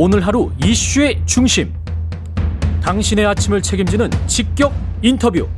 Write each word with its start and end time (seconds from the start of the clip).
오늘 0.00 0.24
하루 0.24 0.52
이슈의 0.64 1.20
중심. 1.26 1.74
당신의 2.80 3.26
아침을 3.26 3.60
책임지는 3.60 4.08
직격 4.28 4.72
인터뷰. 5.02 5.48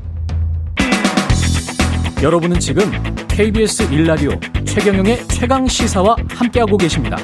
여러분은 2.22 2.58
지금 2.58 2.90
KBS 3.29 3.92
일라디오 3.92 4.30
최경영의 4.64 5.29
최강 5.29 5.66
시사와 5.66 6.16
함께하고 6.30 6.79
계십니다. 6.79 7.18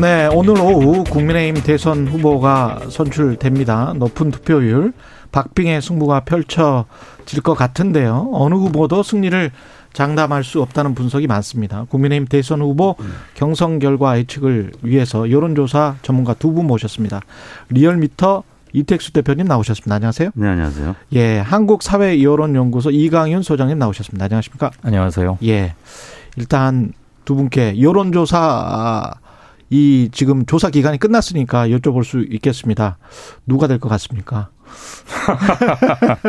네, 0.00 0.30
오늘 0.32 0.58
오후 0.62 1.04
국민의힘 1.04 1.62
대선 1.62 2.08
후보가 2.08 2.88
선출됩니다. 2.88 3.92
높은 3.98 4.30
투표율, 4.30 4.94
박빙의 5.30 5.82
승부가 5.82 6.20
펼쳐질 6.20 7.42
것 7.42 7.52
같은데요. 7.52 8.30
어느 8.32 8.54
후보도 8.54 9.02
승리를 9.02 9.50
장담할 10.00 10.44
수 10.44 10.60
없다는 10.60 10.94
분석이 10.94 11.26
많습니다. 11.26 11.86
국민의힘 11.88 12.26
대선 12.28 12.60
후보 12.60 12.96
경선 13.34 13.78
결과 13.78 14.18
예측을 14.18 14.72
위해서 14.82 15.30
여론조사 15.30 15.96
전문가 16.02 16.34
두 16.34 16.52
분 16.52 16.66
모셨습니다. 16.66 17.20
리얼미터 17.70 18.42
이택수 18.74 19.12
대표님 19.14 19.46
나오셨습니다. 19.46 19.94
안녕하세요. 19.94 20.30
네, 20.34 20.48
안녕하세요. 20.48 20.96
예, 21.14 21.38
한국사회여론연구소 21.38 22.90
이강윤 22.90 23.42
소장님 23.42 23.78
나오셨습니다. 23.78 24.26
안녕하십니까? 24.26 24.70
안녕하세요. 24.82 25.38
예. 25.44 25.74
일단 26.36 26.92
두 27.24 27.34
분께 27.34 27.80
여론조사 27.80 29.14
이 29.70 30.10
지금 30.12 30.44
조사 30.44 30.68
기간이 30.68 30.98
끝났으니까 30.98 31.68
여쭤볼 31.68 32.04
수 32.04 32.20
있겠습니다. 32.28 32.98
누가 33.46 33.66
될 33.66 33.78
것 33.78 33.88
같습니까? 33.88 34.50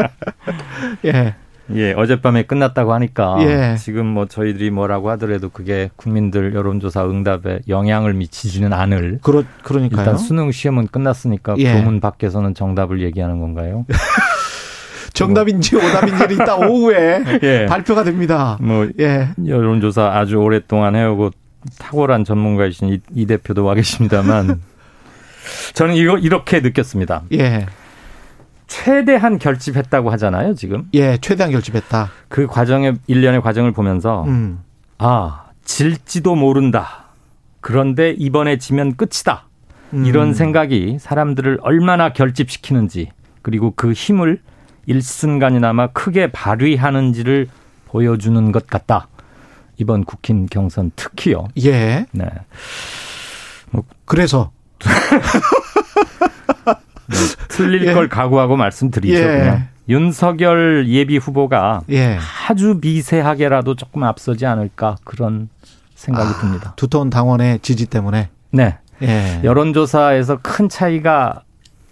예. 1.05 1.35
예, 1.76 1.94
어젯밤에 1.94 2.44
끝났다고 2.44 2.94
하니까 2.94 3.38
예. 3.41 3.76
지금 3.77 4.05
뭐 4.05 4.26
저희들이 4.26 4.71
뭐라고 4.71 5.09
하더라도 5.12 5.49
그게 5.49 5.90
국민들 5.95 6.53
여론조사 6.55 7.05
응답에 7.05 7.59
영향을 7.67 8.13
미치지는 8.13 8.73
않을. 8.73 9.20
그러 9.21 9.43
그러니까요. 9.63 10.02
일단 10.02 10.17
수능 10.17 10.52
시험은 10.52 10.88
끝났으니까 10.88 11.55
예. 11.57 11.73
교문 11.73 11.99
밖에서는 11.99 12.54
정답을 12.54 13.01
얘기하는 13.01 13.40
건가요? 13.40 13.85
정답인지 15.13 15.76
오답인지는 15.76 16.32
이따 16.35 16.55
오후에 16.55 17.23
예. 17.43 17.65
발표가 17.68 18.04
됩니다. 18.04 18.57
뭐 18.62 18.88
예. 18.99 19.29
여론조사 19.45 20.12
아주 20.13 20.38
오랫동안 20.38 20.95
해오고 20.95 21.32
탁월한 21.79 22.23
전문가이신 22.23 22.90
이, 22.90 22.99
이 23.13 23.26
대표도 23.26 23.65
와 23.65 23.73
계십니다만 23.73 24.62
저는 25.73 25.95
이거 25.95 26.18
이렇게 26.18 26.60
느꼈습니다. 26.60 27.23
예. 27.34 27.65
최대한 28.68 29.40
결집했다고 29.40 30.12
하잖아요, 30.12 30.54
지금. 30.55 30.87
예, 30.93 31.18
최대한 31.18 31.51
결집했다. 31.51 32.12
그 32.27 32.48
과정의 32.48 32.96
일련의 33.07 33.41
과정을 33.41 33.71
보면서 33.71 34.23
음. 34.26 34.60
아, 34.98 35.46
질지도 35.63 36.35
모른다. 36.35 37.05
그런데 37.62 38.12
이번에 38.12 38.57
지면 38.57 38.95
끝이다. 38.95 39.45
음. 39.93 40.05
이런 40.05 40.34
생각이 40.34 40.98
사람들을 40.99 41.60
얼마나 41.62 42.13
결집시키는지 42.13 43.10
그리고 43.41 43.73
그 43.76 43.93
힘을 43.93 44.41
일순간이나마 44.85 45.88
크게 45.88 46.32
발휘하는지를 46.32 47.48
보여주는 47.85 48.51
것 48.51 48.68
같다. 48.68 49.07
이번 49.77 50.04
국힘 50.04 50.48
경선 50.48 50.91
특히요. 50.95 51.48
예. 51.63 52.05
네. 52.12 52.26
그래서 54.05 54.51
틀릴 57.50 57.88
예. 57.88 57.94
걸 57.94 58.10
각오하고 58.10 58.58
말씀드리죠. 58.58 59.16
예. 59.16 59.22
그냥 59.22 59.68
윤석열 59.90 60.88
예비 60.88 61.18
후보가 61.18 61.82
예. 61.91 62.18
아주 62.50 62.80
미세하게라도 62.82 63.76
조금 63.76 64.03
앞서지 64.03 64.46
않을까 64.46 64.97
그런 65.03 65.50
생각이 65.96 66.30
아. 66.30 66.40
듭니다. 66.40 66.74
두터운 66.75 67.09
당원의 67.09 67.59
지지 67.59 67.85
때문에 67.85 68.30
네. 68.52 68.78
예. 69.02 69.41
여론조사에서 69.44 70.40
큰 70.41 70.69
차이가 70.69 71.44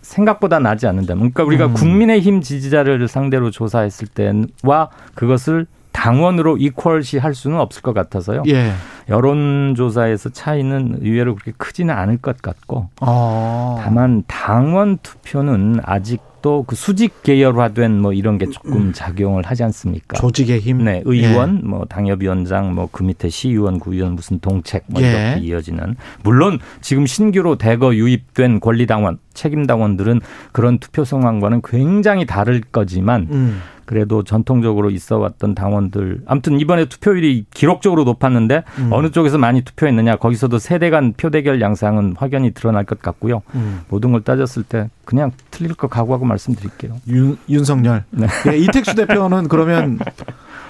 생각보다 0.02 0.60
나지 0.60 0.86
않는다면, 0.86 1.32
그러니까 1.32 1.44
우리가 1.44 1.66
음. 1.68 1.74
국민의힘 1.74 2.42
지지자를 2.42 3.08
상대로 3.08 3.50
조사했을 3.50 4.08
때와 4.08 4.90
그것을 5.16 5.66
당원으로 6.06 6.58
이퀄시 6.58 7.18
할 7.18 7.34
수는 7.34 7.60
없을 7.60 7.82
것 7.82 7.94
같아서요. 7.94 8.44
예. 8.48 8.72
여론조사에서 9.10 10.30
차이는 10.30 11.00
의외로 11.02 11.34
그렇게 11.34 11.52
크지는 11.58 11.96
않을 11.96 12.18
것 12.18 12.42
같고, 12.44 12.90
어. 13.02 13.80
다만 13.84 14.24
당원 14.28 15.00
투표는 15.02 15.80
아직도 15.84 16.64
그 16.68 16.76
수직 16.76 17.24
계열화된 17.24 18.00
뭐 18.00 18.14
이런 18.14 18.38
게 18.38 18.46
조금 18.46 18.94
작용을 18.94 19.44
하지 19.48 19.64
않습니까? 19.64 20.18
조직의 20.18 20.60
힘. 20.60 20.84
네, 20.86 21.02
의원, 21.06 21.62
뭐 21.64 21.86
당협위원장, 21.86 22.76
뭐 22.76 22.88
그 22.92 23.02
밑에 23.02 23.30
시의원, 23.30 23.80
구의원 23.80 24.14
무슨 24.14 24.40
동책 24.40 24.84
뭐 24.88 25.02
예. 25.02 25.10
이렇게 25.10 25.40
이어지는 25.48 25.96
물론 26.24 26.60
지금 26.82 27.08
신규로 27.08 27.56
대거 27.58 27.96
유입된 27.96 28.60
권리당원, 28.60 29.18
책임당원들은 29.36 30.22
그런 30.52 30.80
투표 30.80 31.06
상황과는 31.06 31.62
굉장히 31.64 32.26
다를 32.26 32.62
거지만 32.62 33.28
음. 33.32 33.62
그래도 33.86 34.24
전통적으로 34.24 34.90
있어 34.90 35.20
왔던 35.20 35.56
당원들 35.56 36.22
아무튼 36.26 36.60
이번에 36.60 36.86
투표율이 36.86 37.46
기록적으로 37.54 38.04
높았는데 38.04 38.64
음. 38.80 38.90
어느 38.92 39.12
쪽에서 39.12 39.38
많이 39.38 39.62
투표했느냐 39.62 40.16
거기서도 40.18 40.58
세대 40.58 40.90
간 40.90 41.14
표대결 41.14 41.62
양상은 41.62 42.16
확연히 42.18 42.52
드러날 42.52 42.84
것 42.84 43.00
같고요. 43.02 43.44
음. 43.54 43.82
모든 43.90 44.12
걸 44.12 44.24
따졌을 44.24 44.64
때 44.64 44.90
그냥 45.06 45.32
틀릴 45.52 45.76
거 45.76 45.88
각오하고 45.88 46.26
말씀드릴게요. 46.26 47.00
윤, 47.08 47.38
윤석열. 47.48 48.04
네. 48.10 48.28
예, 48.52 48.58
이택수 48.58 48.96
대표는 48.96 49.48
그러면 49.48 50.00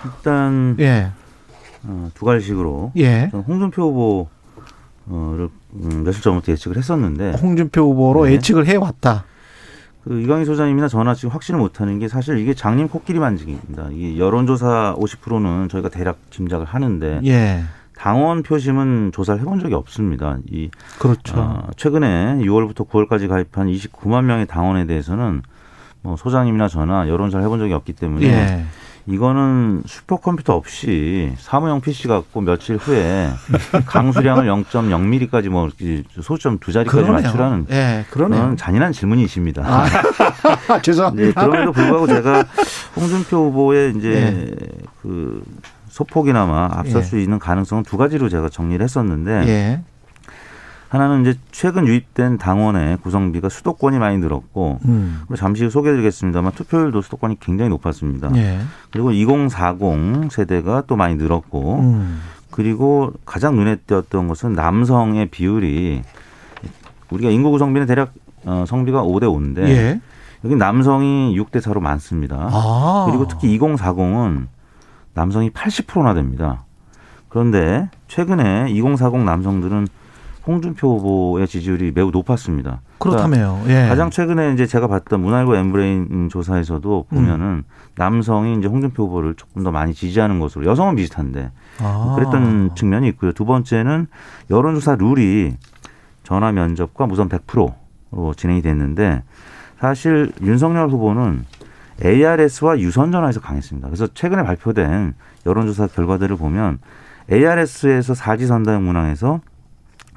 일단 0.03 0.75
예. 0.79 1.11
어, 1.83 2.09
두 2.13 2.25
가지식으로 2.25 2.91
예. 2.97 3.31
홍준표 3.33 4.27
후보를 5.07 5.49
음, 5.83 6.03
며칠 6.03 6.21
전부터 6.21 6.51
예측을 6.51 6.77
했었는데 6.77 7.33
홍준표 7.41 7.81
후보로 7.81 8.25
네. 8.25 8.33
예측을 8.33 8.67
해 8.67 8.75
왔다. 8.75 9.25
그 10.03 10.21
이강희 10.21 10.45
소장님이나 10.45 10.87
저나 10.87 11.15
지금 11.15 11.31
확신을 11.31 11.59
못하는 11.59 11.97
게 11.97 12.07
사실 12.07 12.37
이게 12.37 12.53
장님 12.53 12.87
코끼리 12.87 13.19
만지기입니다. 13.19 13.89
이 13.91 14.19
여론조사 14.19 14.95
50%는 14.99 15.67
저희가 15.67 15.89
대략 15.89 16.19
짐작을 16.29 16.65
하는데 16.65 17.21
예. 17.25 17.63
당원 17.97 18.43
표심은 18.43 19.11
조사를 19.13 19.41
해본 19.41 19.59
적이 19.61 19.73
없습니다. 19.73 20.37
이 20.51 20.69
그렇죠. 20.99 21.39
어, 21.39 21.67
최근에 21.75 22.37
6월부터 22.41 22.87
9월까지 22.87 23.27
가입한 23.27 23.67
29만 23.67 24.25
명의 24.25 24.45
당원에 24.45 24.85
대해서는 24.85 25.41
뭐 26.01 26.15
소장님이나 26.15 26.67
저나 26.67 27.07
여론조사를 27.09 27.43
해본 27.43 27.57
적이 27.59 27.73
없기 27.73 27.93
때문에 27.93 28.27
예. 28.27 28.65
이거는 29.07 29.83
슈퍼컴퓨터 29.85 30.55
없이 30.55 31.33
사무용 31.37 31.81
PC 31.81 32.07
갖고 32.07 32.41
며칠 32.41 32.77
후에 32.77 33.29
강수량을 33.85 34.45
0.0mm까지 34.47 35.49
뭐 35.49 35.69
소점 36.21 36.57
두 36.59 36.71
자리까지 36.71 37.03
그러네요. 37.03 37.23
맞추라는 37.27 37.65
예, 37.69 38.05
그러네요. 38.09 38.41
그런 38.41 38.57
잔인한 38.57 38.91
질문이십니다. 38.91 39.63
아, 39.63 39.85
네, 39.85 40.81
죄송합니다. 40.81 41.45
그럼에도 41.45 41.71
불구하고 41.71 42.07
제가 42.07 42.45
홍준표 42.95 43.37
후보의 43.49 43.93
이제 43.95 44.09
예. 44.09 44.55
그 45.01 45.43
소폭이나마 45.89 46.69
앞설 46.73 47.01
예. 47.01 47.05
수 47.05 47.19
있는 47.19 47.37
가능성은 47.39 47.83
두 47.83 47.97
가지로 47.97 48.27
제가 48.27 48.49
정리를 48.49 48.83
했었는데 48.83 49.47
예. 49.47 49.81
하나는 50.89 51.21
이제 51.21 51.37
최근 51.51 51.87
유입된 51.87 52.37
당원의 52.37 52.97
구성비가 52.97 53.49
수도권이 53.49 53.97
많이 53.97 54.17
늘었고 54.17 54.79
음. 54.85 55.21
잠시 55.35 55.63
후 55.63 55.69
소개해드리겠습니다만 55.69 56.51
투표율도 56.53 57.01
수도권이 57.01 57.39
굉장히 57.39 57.69
높았습니다. 57.69 58.35
예. 58.35 58.59
그리고 58.91 59.11
2040 59.11 60.31
세대가 60.31 60.83
또 60.87 60.95
많이 60.95 61.15
늘었고 61.15 61.79
음. 61.79 62.21
그리고 62.51 63.11
가장 63.25 63.55
눈에 63.55 63.77
띄었던 63.77 64.27
것은 64.27 64.53
남성의 64.53 65.29
비율이 65.29 66.03
우리가 67.09 67.29
인구 67.29 67.51
구성비는 67.51 67.87
대략 67.87 68.13
어, 68.45 68.63
성비가 68.67 69.03
5대 69.03 69.23
5인데 69.23 69.67
예. 69.67 70.01
여기 70.43 70.55
남성이 70.55 71.35
6대 71.37 71.59
4로 71.61 71.79
많습니다. 71.79 72.49
아. 72.51 73.05
그리고 73.09 73.27
특히 73.27 73.57
2040은 73.57 74.47
남성이 75.13 75.49
80%나 75.49 76.13
됩니다. 76.13 76.63
그런데 77.29 77.89
최근에 78.07 78.67
2040 78.69 79.23
남성들은 79.23 79.87
홍준표 80.47 80.97
후보의 80.97 81.47
지지율이 81.47 81.91
매우 81.93 82.11
높았습니다. 82.11 82.81
그렇다며요. 82.99 83.61
예. 83.63 83.67
그러니까 83.67 83.89
가장 83.89 84.09
최근에 84.09 84.53
이제 84.53 84.65
제가 84.65 84.87
봤던 84.87 85.19
문화일보 85.21 85.55
엠브레인 85.55 86.29
조사에서도 86.29 87.07
보면은 87.09 87.45
음. 87.45 87.63
남성이 87.95 88.57
이제 88.57 88.67
홍준표 88.67 89.05
후보를 89.05 89.35
조금 89.35 89.63
더 89.63 89.71
많이 89.71 89.93
지지하는 89.93 90.39
것으로 90.39 90.65
여성은 90.65 90.95
비슷한데 90.95 91.51
아. 91.79 92.13
그랬던 92.15 92.75
측면이 92.75 93.07
있고요. 93.09 93.31
두 93.31 93.45
번째는 93.45 94.07
여론조사 94.49 94.95
룰이 94.95 95.55
전화 96.23 96.51
면접과 96.51 97.07
무선 97.07 97.29
100%로 97.29 98.33
진행이 98.35 98.61
됐는데 98.61 99.23
사실 99.79 100.31
윤석열 100.41 100.89
후보는 100.89 101.45
ARS와 102.03 102.79
유선 102.79 103.11
전화에서 103.11 103.39
강했습니다. 103.39 103.87
그래서 103.87 104.07
최근에 104.13 104.43
발표된 104.43 105.13
여론조사 105.45 105.87
결과들을 105.87 106.35
보면 106.35 106.79
ARS에서 107.31 108.13
사지선다형 108.13 108.85
문항에서 108.85 109.41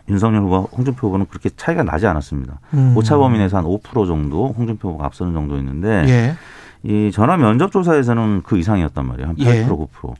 윤석열 0.09 0.43
후보와 0.43 0.61
홍준표 0.77 1.07
후보는 1.09 1.27
그렇게 1.29 1.51
차이가 1.57 1.83
나지 1.83 2.07
않았습니다. 2.07 2.61
음. 2.75 2.95
오차 2.97 3.17
범위 3.17 3.39
내에서 3.39 3.59
한 3.59 3.65
5% 3.65 4.07
정도 4.07 4.55
홍준표 4.57 4.89
후보가 4.89 5.07
앞서는 5.07 5.33
정도였는데 5.35 6.05
예. 6.09 6.35
이 6.85 7.11
전화 7.13 7.37
면접 7.37 7.73
조사에서는 7.73 8.43
그 8.45 8.57
이상이었단 8.59 9.07
말이에요. 9.07 9.29
한 9.29 9.37
8% 9.37 9.47
예. 9.47 9.67
9%. 9.67 10.15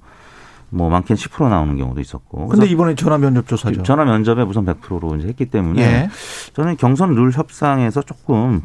뭐 0.71 0.91
많게는 0.91 1.17
10% 1.17 1.49
나오는 1.49 1.77
경우도 1.79 2.01
있었고. 2.01 2.49
근데 2.49 2.67
이번에 2.67 2.95
전화 2.95 3.17
면접 3.17 3.47
조사죠. 3.49 3.83
전화 3.85 4.05
면접에 4.05 4.43
우선 4.43 4.67
100%로 4.67 5.17
이제 5.17 5.29
했기 5.29 5.47
때문에 5.47 5.81
예. 5.83 6.11
저는 6.53 6.77
경선 6.77 7.15
룰 7.15 7.31
협상에서 7.33 8.03
조금 8.03 8.63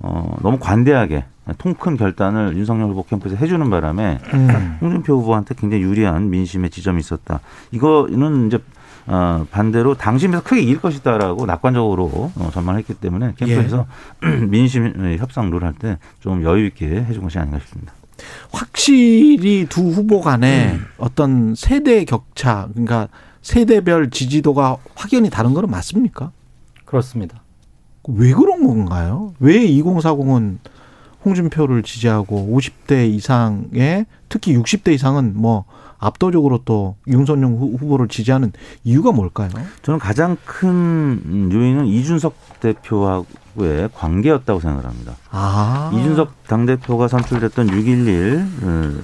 어 0.00 0.36
너무 0.42 0.58
관대하게 0.58 1.24
통 1.56 1.74
큰 1.74 1.96
결단을 1.96 2.56
윤석열 2.56 2.90
후보 2.90 3.02
캠프에서 3.04 3.36
해주는 3.36 3.70
바람에 3.70 4.18
음. 4.34 4.78
홍준표 4.82 5.14
후보한테 5.20 5.54
굉장히 5.56 5.82
유리한 5.82 6.28
민심의 6.28 6.68
지점이 6.70 7.00
있었다. 7.00 7.40
이거는 7.70 8.48
이제 8.48 8.58
어, 9.10 9.46
반대로 9.50 9.94
당심에서 9.94 10.42
크게 10.42 10.60
이길 10.60 10.80
것이다라고 10.80 11.46
낙관적으로 11.46 12.30
어, 12.36 12.50
전망했기 12.52 12.94
때문에 12.94 13.32
캠프에서 13.36 13.86
예. 14.24 14.28
민심 14.46 15.16
협상 15.18 15.50
룰 15.50 15.64
할 15.64 15.72
때 15.74 15.96
좀 16.20 16.42
여유 16.44 16.66
있게 16.66 16.86
해준 17.04 17.22
것이 17.22 17.38
아닌가 17.38 17.58
싶습니다. 17.60 17.92
확실히 18.52 19.66
두 19.68 19.88
후보 19.90 20.20
간에 20.20 20.72
음. 20.74 20.84
어떤 20.98 21.54
세대 21.54 22.04
격차, 22.04 22.68
그러니까 22.72 23.08
세대별 23.42 24.10
지지도가 24.10 24.76
확연히 24.94 25.30
다른 25.30 25.54
거는 25.54 25.70
맞습니까? 25.70 26.32
그렇습니다. 26.84 27.40
왜 28.08 28.32
그런 28.32 28.66
건가요? 28.66 29.34
왜 29.38 29.66
2040은 29.68 30.58
홍준표를 31.24 31.82
지지하고 31.82 32.48
50대 32.56 33.08
이상의 33.10 34.06
특히 34.28 34.56
60대 34.56 34.92
이상은 34.92 35.32
뭐 35.34 35.64
압도적으로 35.98 36.60
또 36.64 36.96
윤석열 37.06 37.50
후- 37.50 37.76
후보를 37.78 38.08
지지하는 38.08 38.52
이유가 38.84 39.12
뭘까요? 39.12 39.48
저는 39.82 39.98
가장 39.98 40.36
큰 40.44 41.50
요인은 41.52 41.86
이준석 41.86 42.34
대표하고의 42.60 43.90
관계였다고 43.94 44.60
생각합니다. 44.60 45.14
아. 45.30 45.90
이준석 45.94 46.44
당대표가 46.46 47.08
선출됐던 47.08 47.68
6.11 47.68 48.46
어, 48.62 49.02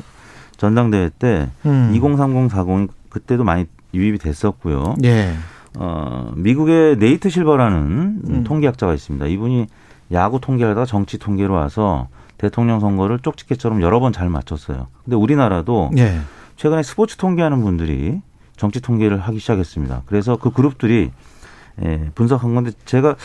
전당대회 0.57 1.11
때 1.19 1.51
음. 1.67 1.91
2030, 1.95 2.49
40이 2.57 2.89
그때도 3.11 3.45
많이 3.45 3.67
유입이 3.93 4.19
됐었고요. 4.19 4.97
예. 5.05 5.35
어, 5.77 6.33
미국의 6.37 6.99
네이트 6.99 7.29
실버라는 7.31 8.21
음. 8.29 8.45
통계학자가 8.45 8.95
있습니다. 8.95 9.27
이분이 9.27 9.67
야구 10.13 10.41
통계하다가 10.41 10.87
정치 10.87 11.19
통계로 11.19 11.55
와서 11.55 12.09
대통령 12.39 12.79
선거를 12.81 13.19
쪽집게처럼 13.21 13.81
여러 13.83 14.01
번 14.01 14.13
잘 14.13 14.29
맞췄어요. 14.29 14.89
근데 15.05 15.17
우리나라도 15.17 15.91
예. 15.97 16.19
최근에 16.57 16.83
스포츠 16.83 17.17
통계하는 17.17 17.63
분들이 17.63 18.21
정치 18.57 18.81
통계를 18.81 19.19
하기 19.21 19.39
시작했습니다. 19.39 20.03
그래서 20.07 20.37
그 20.37 20.51
그룹들이 20.51 21.11
예, 21.83 22.11
분석한 22.15 22.55
건데 22.55 22.71
제가 22.85 23.17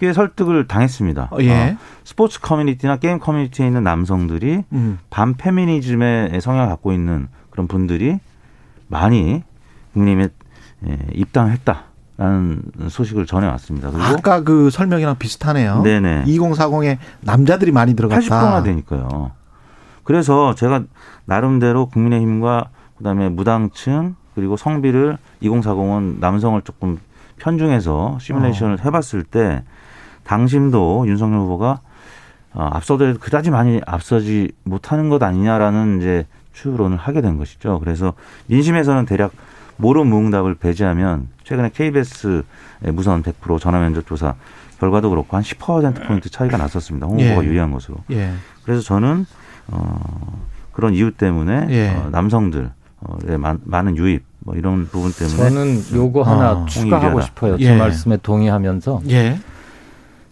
꽤 0.00 0.12
설득을 0.12 0.66
당했습니다. 0.66 1.28
어, 1.30 1.36
예. 1.40 1.52
어, 1.52 1.76
스포츠 2.04 2.40
커뮤니티나 2.40 2.96
게임 2.96 3.18
커뮤니티에 3.18 3.66
있는 3.66 3.82
남성들이 3.82 4.64
음. 4.72 4.98
반페미니즘의 5.10 6.40
성향을 6.40 6.68
갖고 6.68 6.92
있는 6.92 7.28
그런 7.50 7.68
분들이 7.68 8.18
많이 8.86 9.42
국민의힘에 9.92 10.28
예, 10.88 10.98
입당했다라는 11.12 12.62
소식을 12.88 13.26
전해왔습니다. 13.26 13.90
그리고 13.90 14.04
아까 14.04 14.42
그 14.42 14.70
설명이랑 14.70 15.18
비슷하네요. 15.18 15.82
네네. 15.82 16.24
2040에 16.24 16.96
남자들이 17.20 17.72
많이 17.72 17.94
들어갔다. 17.94 18.20
80%나 18.22 18.62
되니까요. 18.62 19.32
그래서 20.04 20.54
제가 20.54 20.84
나름대로 21.26 21.86
국민의힘과 21.86 22.70
그다음에 22.98 23.28
무당층 23.28 24.14
그리고 24.34 24.56
성비를 24.56 25.18
2040은 25.42 26.20
남성을 26.20 26.60
조금 26.62 26.98
편중해서 27.38 28.18
시뮬레이션을 28.20 28.84
해봤을 28.84 29.24
때 29.24 29.62
당심도 30.24 31.06
윤석열 31.08 31.40
후보가 31.40 31.80
어, 32.54 32.68
앞서더라도 32.72 33.18
그다지 33.18 33.50
많이 33.50 33.80
앞서지 33.86 34.52
못하는 34.64 35.08
것 35.08 35.22
아니냐라는 35.22 35.98
이제 35.98 36.26
추론을 36.52 36.96
하게 36.96 37.20
된 37.20 37.38
것이죠. 37.38 37.78
그래서 37.80 38.14
민심에서는 38.46 39.06
대략 39.06 39.32
모름 39.76 40.08
무응답을 40.08 40.56
배제하면 40.56 41.28
최근에 41.44 41.70
KBS 41.72 42.42
무선 42.92 43.22
100% 43.22 43.60
전화 43.60 43.78
면접 43.78 44.06
조사 44.06 44.34
결과도 44.80 45.10
그렇고 45.10 45.36
한 45.36 45.42
10% 45.42 46.06
포인트 46.06 46.30
차이가 46.30 46.56
났었습니다. 46.56 47.06
홍 47.06 47.20
후보가 47.20 47.44
예. 47.44 47.46
유리한 47.48 47.70
것으로. 47.70 47.96
예. 48.10 48.32
그래서 48.64 48.82
저는 48.82 49.26
어, 49.68 50.46
그런 50.72 50.94
이유 50.94 51.10
때문에 51.12 51.66
예. 51.70 51.88
어, 51.90 52.08
남성들의 52.10 52.70
많- 53.38 53.60
많은 53.64 53.96
유입 53.96 54.22
뭐 54.40 54.54
이런 54.54 54.86
부분 54.88 55.12
때문에 55.12 55.36
저는 55.36 55.82
요거 55.94 56.22
하나 56.22 56.50
아, 56.50 56.66
추가하고. 56.66 57.20
싶어요. 57.20 57.56
예. 57.58 57.64
제 57.64 57.76
말씀에 57.76 58.18
동의하면서 58.22 59.02
예. 59.10 59.38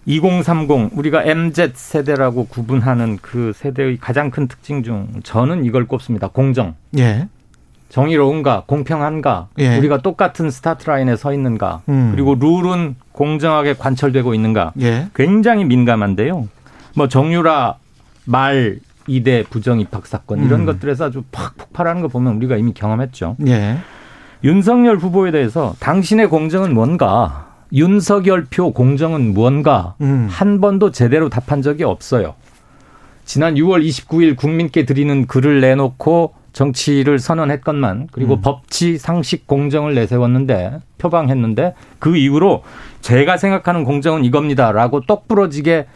2030 0.07 0.91
우리가 0.97 1.25
MZ 1.25 1.73
세대라고 1.75 2.47
구분하는 2.47 3.19
그 3.21 3.53
세대의 3.55 3.99
가장 3.99 4.31
큰 4.31 4.47
특징 4.47 4.83
중 4.83 5.09
저는 5.25 5.65
이걸 5.65 5.87
꼽습니다. 5.87 6.29
공정. 6.29 6.75
예. 6.99 7.29
정의로운가, 7.89 8.65
공평한가, 8.67 9.49
예. 9.59 9.77
우리가 9.79 9.99
똑같은 10.03 10.51
스타트 10.51 10.89
라인에 10.91 11.15
서 11.15 11.33
있는가, 11.33 11.83
음. 11.89 12.11
그리고 12.13 12.35
룰은 12.35 12.97
공정하게 13.13 13.75
관철되고 13.75 14.35
있는가, 14.35 14.73
예. 14.81 15.07
굉장히 15.15 15.65
민감한데요. 15.65 16.49
뭐 16.97 17.07
정유라 17.09 17.77
말 18.25 18.81
이대 19.07 19.45
부정 19.49 19.81
입학 19.81 20.07
사건 20.07 20.45
이런 20.45 20.61
음. 20.61 20.67
것들에서 20.67 21.07
아주 21.07 21.23
팍 21.33 21.57
폭발하는 21.57 22.03
거 22.03 22.09
보면 22.09 22.37
우리가 22.37 22.57
이미 22.57 22.73
경험했죠. 22.73 23.37
예. 23.47 23.79
윤석열 24.45 24.97
후보에 24.97 25.31
대해서 25.31 25.75
당신의 25.81 26.29
공정은 26.29 26.75
뭔가, 26.75 27.47
윤석열 27.73 28.47
표 28.49 28.73
공정은 28.73 29.33
무언가 29.35 29.95
음. 30.01 30.29
한 30.31 30.61
번도 30.61 30.93
제대로 30.93 31.29
답한 31.29 31.63
적이 31.63 31.85
없어요. 31.85 32.35
지난 33.25 33.55
6월 33.55 33.85
29일 33.85 34.37
국민께 34.37 34.85
드리는 34.85 35.27
글을 35.27 35.61
내놓고 35.61 36.35
정치를 36.53 37.19
선언했건만 37.19 38.09
그리고 38.13 38.35
음. 38.37 38.41
법치 38.41 38.97
상식 38.97 39.47
공정을 39.47 39.95
내세웠는데 39.95 40.79
표방했는데 40.97 41.75
그 41.99 42.17
이후로 42.17 42.63
제가 43.03 43.37
생각하는 43.37 43.85
공정은 43.85 44.25
이겁니다라고 44.25 45.03
똑부러지게 45.03 45.87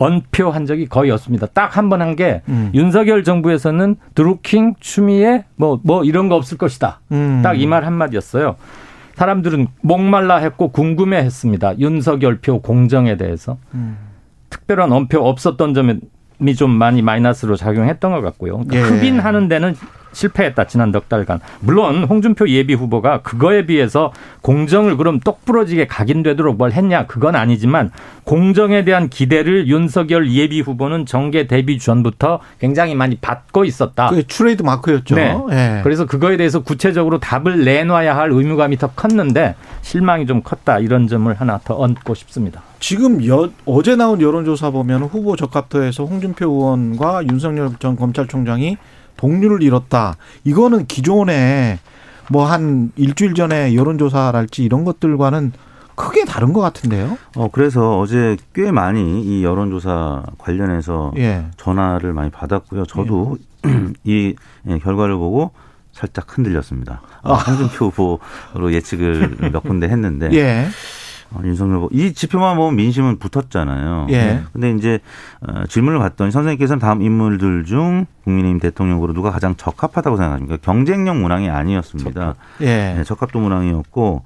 언표 0.00 0.50
한 0.50 0.66
적이 0.66 0.86
거의 0.86 1.10
없습니다. 1.10 1.46
딱 1.46 1.76
한 1.76 1.88
번 1.90 2.00
한게 2.02 2.42
음. 2.48 2.70
윤석열 2.74 3.22
정부에서는 3.22 3.96
드루킹 4.14 4.74
추미애 4.80 5.44
뭐뭐 5.56 6.04
이런 6.04 6.28
거 6.28 6.34
없을 6.36 6.56
것이다. 6.58 7.00
음. 7.12 7.40
딱이 7.44 7.66
말 7.66 7.84
한마디였어요. 7.84 8.56
사람들은 9.14 9.66
목말라 9.82 10.38
했고 10.38 10.68
궁금해 10.68 11.18
했습니다. 11.18 11.78
윤석열 11.78 12.38
표 12.40 12.60
공정에 12.62 13.16
대해서. 13.16 13.58
음. 13.74 13.98
특별한 14.48 14.90
언표 14.90 15.20
없었던 15.20 15.74
점이 15.74 16.54
좀 16.56 16.70
많이 16.70 17.02
마이너스로 17.02 17.56
작용했던 17.56 18.12
것 18.12 18.20
같고요. 18.22 18.64
그러니까 18.66 18.76
예. 18.76 18.82
흡인하는 18.82 19.48
데는 19.48 19.74
실패했다 20.12 20.66
지난 20.66 20.90
넉 20.90 21.08
달간. 21.08 21.40
물론 21.60 22.04
홍준표 22.04 22.48
예비 22.48 22.74
후보가 22.74 23.22
그거에 23.22 23.66
비해서 23.66 24.12
공정을 24.42 24.96
그럼 24.96 25.20
똑부러지게 25.20 25.86
각인되도록 25.86 26.56
뭘 26.56 26.72
했냐 26.72 27.06
그건 27.06 27.36
아니지만 27.36 27.90
공정에 28.24 28.84
대한 28.84 29.08
기대를 29.08 29.68
윤석열 29.68 30.30
예비 30.32 30.60
후보는 30.60 31.06
정계 31.06 31.46
데뷔 31.46 31.78
전부터 31.78 32.40
굉장히 32.60 32.94
많이 32.94 33.16
받고 33.16 33.64
있었다. 33.64 34.08
그게 34.08 34.22
트레이드 34.22 34.62
마크였죠. 34.62 35.14
네. 35.14 35.36
예. 35.50 35.80
그래서 35.82 36.06
그거에 36.06 36.36
대해서 36.36 36.60
구체적으로 36.60 37.18
답을 37.18 37.64
내놔야 37.64 38.16
할 38.16 38.30
의무감이 38.30 38.76
더 38.76 38.88
컸는데 38.88 39.54
실망이 39.82 40.26
좀 40.26 40.42
컸다 40.42 40.78
이런 40.78 41.08
점을 41.08 41.32
하나 41.32 41.58
더 41.64 41.74
얹고 41.76 42.14
싶습니다. 42.14 42.62
지금 42.78 43.26
여, 43.26 43.50
어제 43.66 43.94
나온 43.94 44.20
여론조사 44.20 44.70
보면 44.70 45.02
후보 45.02 45.36
적합도에서 45.36 46.04
홍준표 46.04 46.46
의원과 46.46 47.24
윤석열 47.30 47.70
전 47.78 47.96
검찰총장이 47.96 48.78
동률을 49.20 49.62
이뤘다. 49.62 50.16
이거는 50.44 50.86
기존에 50.86 51.78
뭐 52.30 52.46
한 52.46 52.92
일주일 52.96 53.34
전에 53.34 53.74
여론조사랄지 53.74 54.62
이런 54.62 54.84
것들과는 54.84 55.52
크게 55.94 56.24
다른 56.24 56.52
것 56.54 56.60
같은데요. 56.60 57.18
어 57.36 57.48
그래서 57.52 57.98
어제 57.98 58.36
꽤 58.54 58.70
많이 58.70 59.20
이 59.22 59.44
여론조사 59.44 60.22
관련해서 60.38 61.12
예. 61.18 61.46
전화를 61.58 62.12
많이 62.14 62.30
받았고요. 62.30 62.86
저도 62.86 63.36
이 64.04 64.34
예, 64.68 64.78
결과를 64.78 65.16
보고 65.16 65.50
살짝 65.92 66.26
흔들렸습니다. 66.38 67.02
어, 67.22 67.34
홍준표 67.34 67.88
후보로 67.88 68.72
예측을 68.72 69.50
몇 69.52 69.62
군데 69.62 69.88
했는데 69.88 70.30
예. 70.32 70.68
어, 71.32 71.40
윤석열 71.44 71.76
후보 71.76 71.88
이 71.92 72.12
지표만 72.12 72.56
보면 72.56 72.76
민심은 72.76 73.18
붙었잖아요. 73.18 74.08
예. 74.10 74.42
근데 74.52 74.72
이제 74.72 74.98
어, 75.40 75.64
질문을 75.66 75.98
받더니 75.98 76.30
선생님께서는 76.30 76.80
다음 76.80 77.02
인물들 77.02 77.64
중 77.64 78.06
국민의힘 78.24 78.60
대통령으로 78.60 79.12
누가 79.12 79.30
가장 79.30 79.54
적합하다고 79.56 80.16
생각하십니까? 80.16 80.58
경쟁력 80.62 81.16
문항이 81.16 81.48
아니었습니다. 81.48 82.34
예. 82.62 82.94
네, 82.96 83.04
적합도 83.04 83.38
문항이었고 83.38 84.22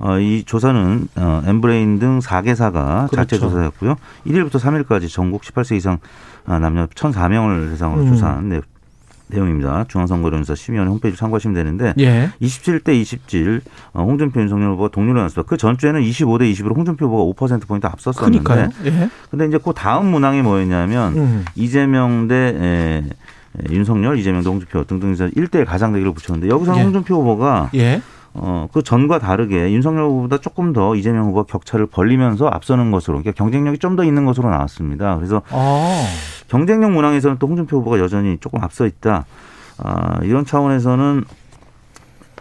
어, 0.00 0.18
이 0.18 0.44
조사는 0.44 1.08
어, 1.16 1.42
엠브레인 1.46 1.98
등 1.98 2.18
4개사가 2.20 3.10
자체 3.14 3.36
그렇죠. 3.36 3.50
조사였고요. 3.50 3.96
1일부터 4.26 4.58
3일까지 4.58 5.12
전국 5.12 5.42
18세 5.42 5.76
이상 5.76 5.98
아, 6.46 6.58
남녀 6.58 6.86
1,004명을 6.86 7.70
대상으로 7.70 8.02
음. 8.02 8.08
조사한 8.08 8.48
내, 8.48 8.60
내용입니다. 9.30 9.84
중앙선거여론조사심의위원회 9.88 10.90
홈페이지 10.90 11.18
참고하시면 11.18 11.54
되는데 11.54 11.94
예. 11.98 12.30
27대 12.42 12.94
27 12.94 13.60
어, 13.92 14.02
홍준표 14.02 14.40
윤석열 14.40 14.72
후보가 14.72 14.88
동률을 14.90 15.16
나눴습니다. 15.20 15.48
그 15.48 15.56
전주에는 15.56 16.00
25대 16.02 16.52
20으로 16.52 16.76
홍준표 16.76 17.06
후보가 17.06 17.46
5% 17.46 17.66
포인트 17.66 17.86
앞섰었는데 17.86 18.42
그러니까요. 18.44 18.70
예. 18.84 19.10
근데 19.30 19.46
이제 19.46 19.58
그 19.62 19.72
다음 19.74 20.06
문항이 20.10 20.42
뭐였냐면 20.42 21.16
음. 21.16 21.44
이재명 21.54 22.28
대 22.28 22.34
에, 22.34 23.02
예, 23.04 23.74
윤석열, 23.74 24.18
이재명, 24.18 24.42
홍준표 24.42 24.84
등등에서 24.84 25.26
1대1 25.28 25.64
가상대결을 25.66 26.12
붙였는데 26.14 26.52
여기서 26.54 26.78
예. 26.78 26.82
홍준표 26.82 27.16
후보가 27.16 27.70
예. 27.74 28.00
어, 28.32 28.68
그 28.72 28.82
전과 28.84 29.18
다르게 29.18 29.72
윤석열 29.72 30.04
후보보다 30.04 30.38
조금 30.38 30.72
더 30.72 30.94
이재명 30.94 31.24
후보가 31.26 31.50
격차를 31.52 31.86
벌리면서 31.86 32.46
앞서는 32.46 32.92
것으로 32.92 33.18
그러니까 33.18 33.32
경쟁력이 33.32 33.78
좀 33.78 33.96
더 33.96 34.04
있는 34.04 34.24
것으로 34.24 34.48
나왔습니다. 34.50 35.16
그래서 35.16 35.42
아. 35.50 36.04
경쟁력 36.54 36.90
문항에서는 36.90 37.38
또 37.38 37.46
홍준표 37.46 37.78
후보가 37.78 38.00
여전히 38.00 38.36
조금 38.40 38.62
앞서 38.62 38.84
있다. 38.84 39.24
아, 39.78 40.18
이런 40.24 40.44
차원에서는 40.44 41.24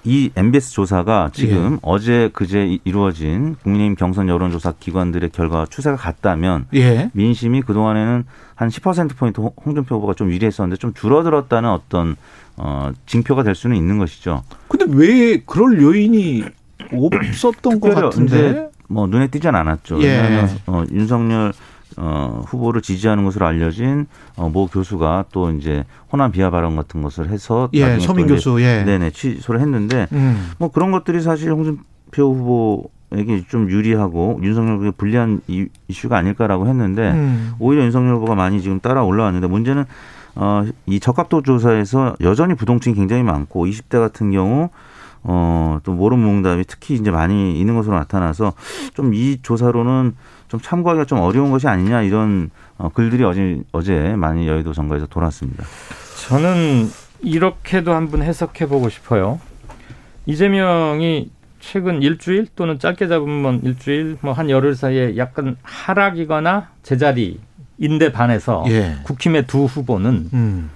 이 0.03 0.31
MBS 0.35 0.71
조사가 0.71 1.29
지금 1.33 1.73
예. 1.73 1.77
어제 1.83 2.29
그제 2.33 2.65
이- 2.65 2.79
이루어진 2.85 3.55
국민의힘 3.61 3.95
경선 3.95 4.27
여론조사 4.29 4.73
기관들의 4.79 5.29
결과 5.29 5.65
추세가 5.69 5.95
같다면 5.95 6.65
예. 6.73 7.11
민심이 7.13 7.61
그동안에는 7.61 8.23
한 8.55 8.69
10%포인트 8.69 9.41
홍- 9.41 9.51
홍준표 9.63 9.95
후보가 9.97 10.15
좀 10.15 10.31
유리했었는데 10.31 10.77
좀 10.79 10.93
줄어들었다는 10.93 11.69
어떤 11.69 12.15
어, 12.57 12.91
징표가 13.05 13.43
될 13.43 13.53
수는 13.55 13.75
있는 13.77 13.99
것이죠. 13.99 14.43
근데 14.69 14.85
왜 14.89 15.37
그럴 15.45 15.81
요인이 15.81 16.43
없었던 16.91 17.79
것 17.79 17.93
같은데? 17.93 18.69
뭐 18.87 19.05
눈에 19.05 19.27
띄진 19.27 19.53
않았죠. 19.53 20.01
예. 20.01 20.07
왜냐하면 20.07 20.49
어, 20.65 20.83
윤석열 20.91 21.53
어, 21.97 22.43
후보를 22.47 22.81
지지하는 22.81 23.25
것으로 23.25 23.45
알려진 23.47 24.05
어, 24.35 24.49
모 24.49 24.67
교수가 24.67 25.25
또 25.31 25.51
이제 25.51 25.85
호남 26.11 26.31
비하 26.31 26.49
발언 26.49 26.75
같은 26.75 27.01
것을 27.01 27.29
해서 27.29 27.69
예, 27.73 27.99
서민 27.99 28.27
교수, 28.27 28.61
예. 28.61 28.83
네네 28.83 29.11
취소를 29.11 29.59
했는데 29.61 30.07
음. 30.11 30.51
뭐 30.59 30.71
그런 30.71 30.91
것들이 30.91 31.21
사실 31.21 31.51
홍준표 31.51 32.33
후보에게 33.11 33.43
좀 33.49 33.69
유리하고 33.69 34.39
윤석열 34.43 34.75
후보에 34.77 34.91
불리한 34.91 35.41
이- 35.47 35.67
이슈가 35.87 36.17
아닐까라고 36.17 36.67
했는데 36.67 37.11
음. 37.11 37.53
오히려 37.59 37.83
윤석열 37.83 38.15
후보가 38.15 38.35
많이 38.35 38.61
지금 38.61 38.79
따라 38.79 39.03
올라왔는데 39.03 39.47
문제는 39.47 39.85
어, 40.35 40.63
이 40.85 40.99
적합도 40.99 41.41
조사에서 41.41 42.15
여전히 42.21 42.53
부동층이 42.53 42.95
굉장히 42.95 43.23
많고 43.23 43.65
20대 43.65 43.99
같은 43.99 44.31
경우 44.31 44.69
어, 45.21 45.79
또 45.83 45.91
모름몽답이 45.91 46.63
특히 46.65 46.93
이제 46.95 47.11
많이 47.11 47.59
있는 47.59 47.75
것으로 47.75 47.95
나타나서 47.95 48.53
좀 48.99 49.13
이 49.13 49.39
조사로는 49.41 50.15
좀 50.49 50.59
참고하기가 50.59 51.05
좀 51.05 51.19
어려운 51.19 51.51
것이 51.51 51.67
아니냐 51.67 52.01
이런 52.01 52.49
어, 52.77 52.89
글들이 52.89 53.23
어제 53.23 53.61
어제 53.71 54.15
많이 54.15 54.47
여의도 54.47 54.73
선거에서 54.73 55.05
돌았습니다. 55.07 55.63
저는 56.27 56.89
이렇게도 57.21 57.93
한번 57.93 58.21
해석해 58.21 58.67
보고 58.67 58.89
싶어요. 58.89 59.39
이재명이 60.25 61.29
최근 61.59 62.01
일주일 62.01 62.47
또는 62.55 62.79
짧게 62.79 63.07
잡으면 63.07 63.61
일주일 63.63 64.17
뭐 64.21 64.33
한 64.33 64.49
열흘 64.49 64.75
사이에 64.75 65.17
약간 65.17 65.55
하락이거나 65.63 66.69
제자리인데 66.83 68.11
반해서 68.11 68.63
예. 68.67 68.97
국힘의 69.03 69.47
두 69.47 69.65
후보는 69.65 70.29
음. 70.33 70.69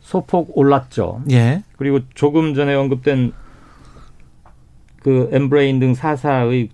소폭 0.00 0.56
올랐죠. 0.56 1.22
예. 1.30 1.62
그리고 1.76 2.00
조금 2.14 2.54
전에 2.54 2.74
언급된 2.74 3.32
그 5.02 5.28
엠브레인 5.32 5.78
등 5.80 5.92
4사의 5.92 6.68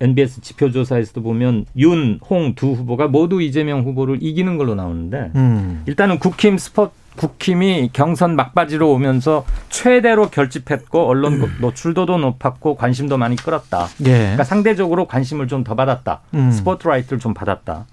NBS 0.00 0.40
지표조사에서도 0.40 1.22
보면 1.22 1.66
윤, 1.76 2.18
홍 2.28 2.54
두 2.54 2.72
후보가 2.72 3.08
모두 3.08 3.40
이재명 3.40 3.82
후보를 3.84 4.18
이기는 4.20 4.56
걸로 4.56 4.74
나오는데 4.74 5.30
음. 5.34 5.82
일단은 5.86 6.18
국힘 6.18 6.58
스포 6.58 6.90
국힘이 7.16 7.90
경선 7.92 8.34
막바지로 8.34 8.90
오면서 8.92 9.44
최대로 9.68 10.30
결집했고 10.30 11.06
언론 11.06 11.48
노출도도 11.60 12.18
높았고 12.18 12.74
관심도 12.74 13.18
많이 13.18 13.36
끌었다. 13.36 13.86
예. 14.00 14.18
그러니까 14.18 14.42
상대적으로 14.44 15.06
관심을 15.06 15.46
좀 15.46 15.62
더 15.62 15.76
받았다. 15.76 16.22
음. 16.34 16.50
스포트라이트를 16.50 17.20
좀 17.20 17.32
받았다. 17.32 17.86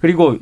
그리고 0.00 0.34
이 0.34 0.38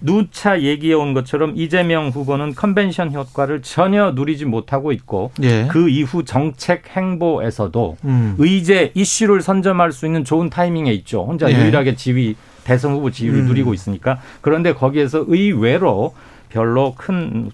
누차 0.00 0.62
얘기해 0.62 0.94
온 0.94 1.12
것처럼 1.12 1.52
이재명 1.56 2.08
후보는 2.08 2.54
컨벤션 2.54 3.12
효과를 3.12 3.62
전혀 3.62 4.12
누리지 4.12 4.46
못하고 4.46 4.92
있고 4.92 5.30
예. 5.42 5.66
그 5.70 5.88
이후 5.88 6.24
정책 6.24 6.96
행보에서도 6.96 7.96
음. 8.04 8.34
의제 8.38 8.92
이슈를 8.94 9.42
선점할 9.42 9.92
수 9.92 10.06
있는 10.06 10.24
좋은 10.24 10.48
타이밍에 10.48 10.92
있죠. 10.94 11.24
혼자 11.24 11.50
예. 11.50 11.54
유일하게 11.54 11.96
지위 11.96 12.34
대선 12.64 12.92
후보 12.92 13.10
지위를 13.10 13.40
음. 13.40 13.46
누리고 13.46 13.74
있으니까 13.74 14.20
그런데 14.40 14.72
거기에서 14.72 15.24
의외로 15.26 16.14
별로 16.48 16.94
큰 16.94 17.50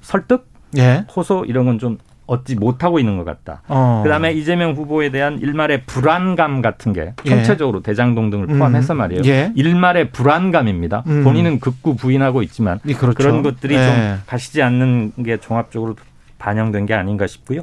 설득, 0.00 0.48
예. 0.76 1.04
호소 1.14 1.44
이런 1.46 1.66
건 1.66 1.78
좀 1.78 1.98
얻지 2.26 2.56
못하고 2.56 2.98
있는 2.98 3.16
것 3.16 3.24
같다. 3.24 3.62
어. 3.68 4.02
그다음에 4.04 4.32
이재명 4.32 4.72
후보에 4.72 5.10
대한 5.10 5.38
일말의 5.40 5.82
불안감 5.86 6.62
같은 6.62 6.92
게 6.92 7.14
예. 7.24 7.28
전체적으로 7.28 7.82
대장동 7.82 8.30
등을 8.30 8.46
포함해서 8.46 8.94
음. 8.94 8.98
말이에요. 8.98 9.22
예. 9.26 9.52
일말의 9.54 10.10
불안감입니다. 10.10 11.02
음. 11.06 11.24
본인은 11.24 11.60
극구 11.60 11.96
부인하고 11.96 12.42
있지만 12.42 12.80
예, 12.86 12.94
그렇죠. 12.94 13.16
그런 13.16 13.42
것들이 13.42 13.74
예. 13.74 13.84
좀 13.84 14.22
가시지 14.26 14.62
않는 14.62 15.12
게 15.24 15.36
종합적으로 15.38 15.96
반영된 16.38 16.86
게 16.86 16.94
아닌가 16.94 17.26
싶고요. 17.26 17.62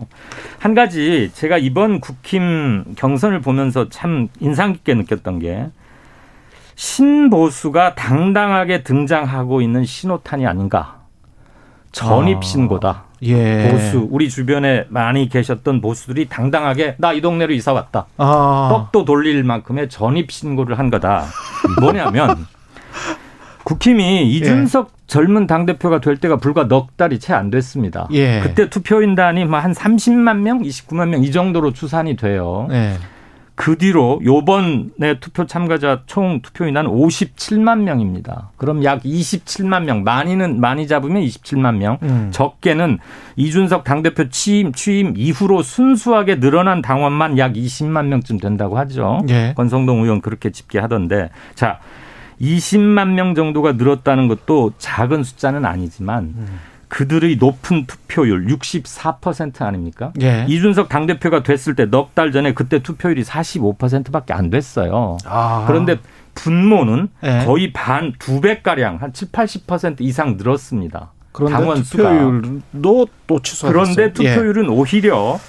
한 0.58 0.74
가지 0.74 1.32
제가 1.34 1.58
이번 1.58 2.00
국힘 2.00 2.96
경선을 2.96 3.42
보면서 3.42 3.89
참 3.89 4.30
인상 4.39 4.74
깊게 4.74 4.94
느꼈던 4.94 5.39
게 5.39 5.68
신보수가 6.75 7.96
당당하게 7.96 8.84
등장하고 8.84 9.62
있는 9.62 9.84
신호탄이 9.84 10.48
아닌가. 10.48 10.99
전입 11.91 12.38
아. 12.38 12.41
신고다. 12.41 13.03
예. 13.24 13.69
보수 13.72 14.08
우리 14.12 14.29
주변에 14.29 14.86
많이 14.89 15.27
계셨던 15.27 15.81
보수들이 15.81 16.29
당당하게 16.29 16.96
나 17.00 17.13
이 17.13 17.22
동네로 17.22 17.53
이사 17.53 17.74
왔다. 17.74 18.05
아. 18.17 18.67
떡도 18.72 19.05
돌릴 19.05 19.43
만큼의 19.43 19.89
전입 19.89 20.31
신고를 20.31 20.79
한 20.79 20.89
거다. 20.89 21.25
뭐냐면 21.81 22.46
국힘이 23.63 24.31
이준석 24.31 24.91
젊은 25.08 25.48
당 25.48 25.65
대표가 25.65 26.00
될 26.00 26.17
때가 26.17 26.38
불과 26.38 26.67
넉 26.67 26.96
달이 26.98 27.19
채 27.19 27.34
안 27.34 27.50
됐습니다. 27.50 28.08
예. 28.12 28.39
그때 28.41 28.69
투표인단이 28.69 29.46
뭐한 29.46 29.74
30만 29.74 30.38
명, 30.38 30.62
29만 30.62 31.10
명 31.10 31.24
이 31.24 31.31
정도로 31.31 31.74
추산이 31.74 32.15
돼요. 32.15 32.67
예. 32.72 32.93
그 33.60 33.78
뒤로 33.78 34.22
요번에 34.24 35.20
투표 35.20 35.46
참가자 35.46 36.04
총 36.06 36.42
투표인단 36.42 36.88
57만 36.88 37.80
명입니다. 37.80 38.51
그럼 38.56 38.86
약 38.86 39.04
27만 39.04 39.84
명, 39.84 40.06
많이는 40.06 40.62
많이 40.62 40.88
잡으면 40.88 41.22
27만 41.24 41.75
명, 41.75 41.98
음. 42.04 42.30
적게는 42.32 43.00
이준석 43.36 43.84
당대표 43.84 44.30
취임, 44.30 44.72
취임 44.72 45.13
이후로 45.18 45.62
순수하게 45.62 46.39
늘어난 46.39 46.82
당원만 46.82 47.38
약 47.38 47.51
20만 47.51 48.06
명쯤 48.06 48.39
된다고 48.39 48.78
하죠. 48.78 49.20
예. 49.28 49.54
권성동 49.58 50.04
의원 50.04 50.22
그렇게 50.22 50.51
집계하던데. 50.51 51.30
자, 51.54 51.80
20만 52.39 53.10
명 53.10 53.36
정도가 53.36 53.74
늘었다는 53.74 54.30
것도 54.30 54.72
작은 54.78 55.24
숫자는 55.25 55.66
아니지만 55.66 56.34
그들의 56.89 57.38
높은 57.38 57.86
투표율 57.86 58.48
64% 58.48 59.62
아닙니까? 59.62 60.12
예. 60.22 60.46
이준석 60.48 60.89
당대표가 60.89 61.43
됐을 61.43 61.75
때 61.75 61.86
넉 61.86 62.13
달 62.15 62.31
전에 62.31 62.53
그때 62.53 62.79
투표율이 62.79 63.24
45%밖에 63.24 64.34
안 64.34 64.50
됐어요. 64.50 65.17
아. 65.25 65.63
그런데 65.67 65.98
분모는 66.36 67.10
예. 67.24 67.46
거의 67.46 67.72
반 67.72 68.13
두 68.19 68.41
배가량 68.41 68.98
한 69.01 69.13
7, 69.13 69.29
80% 69.29 70.01
이상 70.01 70.36
늘었습니다. 70.38 71.12
그런데 71.31 71.55
당원. 71.58 71.84
투표율도 71.84 73.08
또 73.27 73.39
취소했어요. 73.41 73.72
그런데 73.72 74.03
예. 74.03 74.13
투표율은 74.36 74.69
오히려 74.69 75.39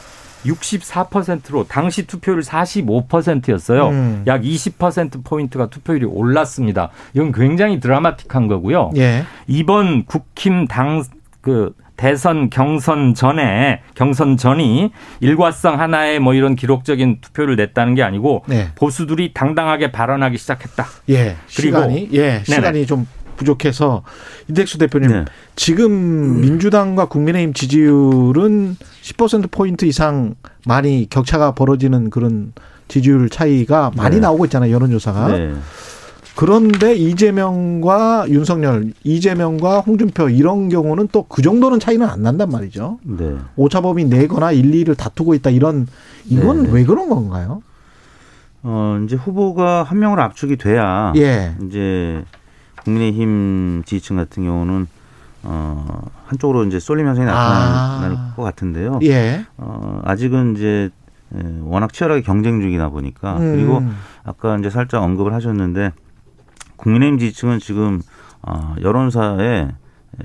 64%로 0.44 1.64
당시 1.68 2.06
투표율 2.06 2.40
45%였어요. 2.40 3.88
음. 3.88 4.22
약20% 4.26 5.24
포인트가 5.24 5.66
투표율이 5.68 6.06
올랐습니다. 6.06 6.90
이건 7.14 7.32
굉장히 7.32 7.80
드라마틱한 7.80 8.46
거고요. 8.48 8.90
예. 8.96 9.24
이번 9.46 10.04
국힘 10.06 10.66
당 10.66 11.02
그 11.40 11.72
대선 11.96 12.48
경선 12.50 13.14
전에 13.14 13.82
경선 13.94 14.36
전이 14.36 14.90
일과성 15.20 15.78
하나의 15.80 16.18
뭐 16.18 16.34
이런 16.34 16.56
기록적인 16.56 17.18
투표를 17.20 17.56
냈다는 17.56 17.94
게 17.94 18.02
아니고 18.02 18.44
네. 18.46 18.68
보수들이 18.74 19.32
당당하게 19.34 19.92
발언하기 19.92 20.38
시작했다. 20.38 20.86
예. 21.10 21.36
그리고- 21.56 21.78
시간이 21.78 22.08
예, 22.12 22.42
시간이 22.44 22.86
좀 22.86 23.06
부족해서 23.36 24.02
인덱수 24.48 24.78
대표님 24.78 25.10
네. 25.10 25.24
지금 25.56 26.40
민주당과 26.40 27.06
국민의힘 27.06 27.54
지지율은 27.54 28.76
10% 29.02 29.50
포인트 29.50 29.86
이상 29.86 30.34
많이 30.66 31.06
격차가 31.08 31.52
벌어지는 31.54 32.10
그런 32.10 32.52
지지율 32.88 33.30
차이가 33.30 33.90
많이 33.96 34.16
네. 34.16 34.20
나오고 34.20 34.44
있잖아요 34.46 34.74
여론조사가 34.74 35.28
네. 35.28 35.54
그런데 36.40 36.94
이재명과 36.94 38.30
윤석열, 38.30 38.94
이재명과 39.04 39.80
홍준표 39.80 40.30
이런 40.30 40.70
경우는 40.70 41.08
또 41.08 41.26
그 41.28 41.42
정도는 41.42 41.78
차이는 41.80 42.08
안 42.08 42.22
난단 42.22 42.48
말이죠. 42.48 42.98
네. 43.02 43.36
오차범위 43.56 44.06
내거나 44.06 44.50
1, 44.50 44.70
2를 44.70 44.96
다투고 44.96 45.34
있다 45.34 45.50
이런 45.50 45.86
이건 46.24 46.62
네. 46.62 46.70
왜 46.72 46.84
그런 46.84 47.10
건가요? 47.10 47.60
어, 48.62 48.98
이제 49.04 49.16
후보가 49.16 49.82
한 49.82 49.98
명으로 49.98 50.22
압축이 50.22 50.56
돼야 50.56 51.12
예. 51.16 51.54
이제 51.66 52.24
국민의힘 52.84 53.82
지지층 53.84 54.16
같은 54.16 54.42
경우는 54.42 54.86
어, 55.42 56.06
한쪽으로 56.24 56.64
이제 56.64 56.80
쏠림 56.80 57.06
현상이 57.06 57.26
나타날 57.26 58.12
아. 58.16 58.32
것 58.34 58.42
같은데요. 58.42 59.00
예. 59.02 59.44
어, 59.58 60.00
아직은 60.04 60.56
이제 60.56 60.88
예, 61.34 61.42
워낙 61.64 61.92
치열하게 61.92 62.22
경쟁 62.22 62.62
중이다 62.62 62.88
보니까 62.88 63.36
그리고 63.38 63.78
음. 63.78 63.94
아까 64.24 64.56
이제 64.56 64.70
살짝 64.70 65.02
언급을 65.02 65.34
하셨는데 65.34 65.92
국민의힘 66.80 67.18
지지층은 67.18 67.58
지금 67.58 68.00
어, 68.42 68.74
여론사에 68.80 69.68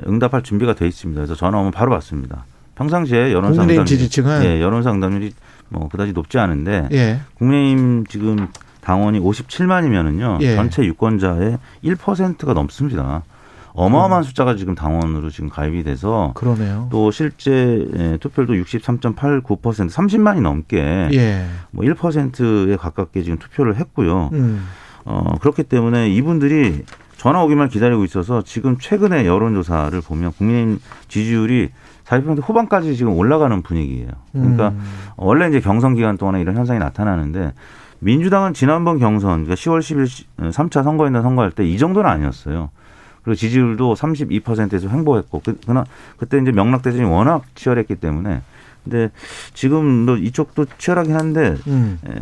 응답할 0.08 0.44
준비가 0.44 0.74
돼 0.74 0.88
있습니다. 0.88 1.20
그래서 1.20 1.36
전화 1.36 1.60
오면 1.60 1.72
바로 1.72 1.92
받습니다. 1.92 2.46
평상시에 2.76 3.32
여론상 3.32 3.68
국민의힘 3.68 3.86
지지층은 3.86 4.44
예, 4.44 4.62
여론상 4.62 4.96
응답률이 4.96 5.34
뭐 5.70 5.88
그다지 5.90 6.14
높지 6.14 6.38
않은데 6.38 6.90
예. 6.92 7.20
국민의힘 7.36 8.06
지금 8.08 8.48
당원이 8.82 9.20
57만이면은요 9.20 10.42
예. 10.42 10.56
전체 10.56 10.84
유권자의 10.84 11.58
1%가 11.84 12.54
넘습니다. 12.54 13.24
어마어마한 13.74 14.24
숫자가 14.24 14.56
지금 14.56 14.74
당원으로 14.74 15.30
지금 15.30 15.50
가입이 15.50 15.84
돼서 15.84 16.32
그러네요. 16.36 16.88
또 16.92 17.12
실제 17.12 17.86
예, 17.98 18.18
투표율도 18.22 18.54
63.89% 18.54 19.60
30만이 19.60 20.42
넘게 20.42 21.10
예. 21.14 21.46
뭐 21.72 21.84
1%에 21.84 22.78
가깝게 22.78 23.24
지금 23.24 23.38
투표를 23.38 23.76
했고요. 23.76 24.30
음. 24.32 24.66
어, 25.06 25.36
그렇기 25.40 25.64
때문에 25.64 26.10
이분들이 26.10 26.84
전화 27.18 27.42
오기만 27.44 27.70
기다리고 27.70 28.04
있어서 28.04 28.42
지금 28.42 28.78
최근에 28.78 29.26
여론조사를 29.26 30.00
보면 30.02 30.34
국민의힘 30.34 30.80
지지율이 31.08 31.70
40% 32.06 32.42
후반까지 32.44 32.96
지금 32.96 33.14
올라가는 33.14 33.62
분위기예요. 33.64 34.10
그러니까 34.32 34.70
음. 34.70 34.82
원래 35.16 35.48
이제 35.48 35.60
경선 35.60 35.96
기간 35.96 36.18
동안에 36.18 36.42
이런 36.42 36.56
현상이 36.56 36.78
나타나는데 36.80 37.54
민주당은 38.00 38.54
지난번 38.54 39.00
경선, 39.00 39.46
그러니까 39.46 39.56
10월 39.56 39.80
10일 39.80 40.26
3차 40.52 40.84
선거인단 40.84 41.24
선거할 41.24 41.52
때 41.52 41.64
이 41.66 41.78
정도는 41.78 42.08
아니었어요. 42.10 42.70
그리고 43.24 43.36
지지율도 43.36 43.96
32%에서 43.96 44.88
횡보했고, 44.88 45.42
그, 45.44 45.58
그나, 45.66 45.84
그때 46.18 46.38
이제 46.38 46.52
명락대전이 46.52 47.06
워낙 47.10 47.42
치열했기 47.56 47.96
때문에. 47.96 48.42
근데 48.86 49.12
지금도 49.54 50.18
이쪽도 50.18 50.66
치열하긴 50.78 51.16
한데, 51.16 51.56
음. 51.68 52.00
에, 52.08 52.14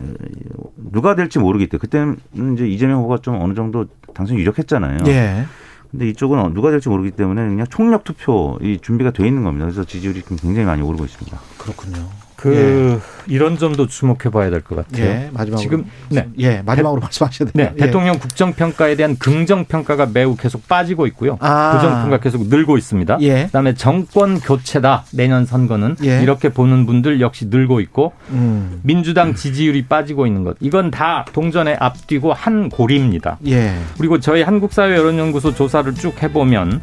누가 0.92 1.16
될지 1.16 1.38
모르기 1.38 1.68
때문에. 1.68 1.80
그때는 1.80 2.18
이제 2.54 2.68
이재명 2.68 3.00
후보가 3.00 3.20
좀 3.20 3.40
어느 3.40 3.54
정도 3.54 3.86
당선이 4.16 4.40
유력했잖아요. 4.40 5.00
예. 5.08 5.46
근데 5.92 6.10
이쪽은 6.10 6.40
어, 6.40 6.50
누가 6.50 6.72
될지 6.72 6.90
모르기 6.90 7.12
때문에 7.12 7.48
그냥 7.48 7.68
총력 7.70 8.04
투표 8.04 8.58
이 8.62 8.80
준비가 8.82 9.12
돼 9.12 9.28
있는 9.28 9.44
겁니다. 9.44 9.66
그래서 9.66 9.84
지지율이 9.84 10.24
굉장히 10.24 10.66
많이 10.66 10.82
오르고 10.82 11.06
있습니다. 11.06 11.40
그렇군요. 11.60 12.10
그 12.44 13.02
이런 13.28 13.58
점도 13.58 13.88
주목해 13.88 14.30
봐야 14.32 14.50
될 14.50 14.62
것 14.62 14.76
같아요. 14.76 15.06
예. 15.06 15.30
마지막으로. 15.32 15.58
지금 15.58 15.86
네. 16.10 16.28
예. 16.40 16.62
마지막으로 16.62 17.00
말씀하셔야 17.02 17.48
네, 17.54 17.64
됩니다. 17.64 17.74
예. 17.78 17.86
대통령 17.86 18.20
국정 18.20 18.54
평가에 18.54 18.96
대한 18.96 19.18
긍정 19.18 19.64
평가가 19.66 20.08
매우 20.14 20.36
계속 20.36 20.68
빠지고 20.68 21.08
있고요. 21.08 21.38
아. 21.40 21.72
부정 21.74 22.02
평가 22.02 22.20
계속 22.20 22.48
늘고 22.48 22.78
있습니다. 22.78 23.18
예. 23.22 23.46
그다음에 23.46 23.74
정권 23.76 24.40
교체다 24.40 25.06
내년 25.14 25.46
선거는 25.46 25.96
예. 26.04 26.22
이렇게 26.22 26.50
보는 26.50 26.86
분들 26.86 27.22
역시 27.22 27.46
늘고 27.48 27.80
있고 27.80 28.12
음. 28.32 28.82
민주당 28.84 29.36
지지율이 29.36 29.86
빠지고 29.88 30.28
있는 30.28 30.44
것 30.44 30.58
이건 30.60 30.92
다 30.92 31.26
동전에 31.32 31.78
앞뒤고 31.80 32.34
한 32.34 32.68
고리입니다. 32.70 33.38
예. 33.48 33.74
그리고 33.98 34.20
저희 34.20 34.42
한국사회 34.42 34.96
여론연구소 34.98 35.56
조사를 35.56 35.94
쭉 35.96 36.22
해보면 36.22 36.82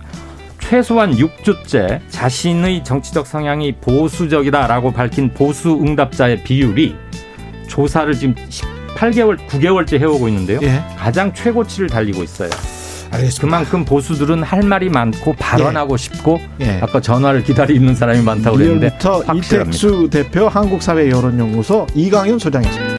최소한 0.70 1.10
6주째 1.16 1.98
자신의 2.10 2.84
정치적 2.84 3.26
성향이 3.26 3.72
보수적이다라고 3.80 4.92
밝힌 4.92 5.34
보수 5.34 5.70
응답자의 5.70 6.44
비율이 6.44 6.94
조사를 7.66 8.14
지금 8.14 8.36
18개월, 8.94 9.36
9개월째 9.48 9.98
해오고 9.98 10.28
있는데요. 10.28 10.60
예. 10.62 10.80
가장 10.96 11.34
최고치를 11.34 11.88
달리고 11.88 12.22
있어요. 12.22 12.50
알겠습니다. 13.10 13.40
그만큼 13.40 13.84
보수들은 13.84 14.44
할 14.44 14.62
말이 14.62 14.88
많고 14.88 15.32
발언하고 15.32 15.96
싶고 15.96 16.38
예. 16.60 16.78
아까 16.80 17.00
전화를 17.00 17.42
기다리는 17.42 17.92
사람이 17.92 18.22
많다고 18.22 18.56
그랬는데. 18.56 18.96
이택수 19.38 20.08
대표 20.08 20.46
한국사회 20.46 21.10
여론연구소 21.10 21.88
이강윤 21.96 22.38
소장이었습니다. 22.38 22.96